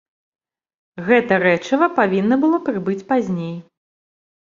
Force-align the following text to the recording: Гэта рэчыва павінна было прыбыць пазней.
Гэта 1.09 1.37
рэчыва 1.45 1.91
павінна 2.01 2.35
было 2.47 2.57
прыбыць 2.71 3.01
пазней. 3.15 3.57